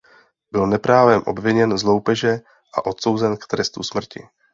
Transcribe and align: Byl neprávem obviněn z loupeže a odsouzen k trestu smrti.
Byl 0.51 0.67
neprávem 0.67 1.21
obviněn 1.25 1.77
z 1.77 1.83
loupeže 1.83 2.39
a 2.77 2.85
odsouzen 2.85 3.37
k 3.37 3.47
trestu 3.47 3.83
smrti. 3.83 4.23